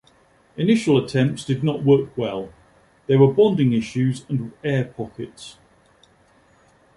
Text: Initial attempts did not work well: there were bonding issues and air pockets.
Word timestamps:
Initial 0.57 0.97
attempts 0.97 1.45
did 1.45 1.63
not 1.63 1.83
work 1.83 2.17
well: 2.17 2.51
there 3.05 3.19
were 3.19 3.31
bonding 3.31 3.71
issues 3.71 4.25
and 4.29 4.51
air 4.63 4.83
pockets. 4.85 5.57